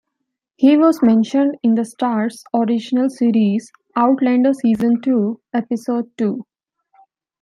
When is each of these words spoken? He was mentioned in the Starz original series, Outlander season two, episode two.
He 0.55 0.77
was 0.77 1.03
mentioned 1.03 1.59
in 1.61 1.75
the 1.75 1.83
Starz 1.83 2.41
original 2.55 3.07
series, 3.07 3.71
Outlander 3.95 4.51
season 4.55 4.99
two, 4.99 5.39
episode 5.53 6.09
two. 6.17 6.43